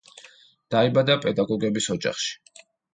[0.77, 2.39] დაიბადა პედაგოგების ოჯახში.